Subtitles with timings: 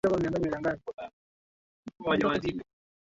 [0.19, 1.03] rfi imemtafuta
[2.11, 2.63] ojwang kina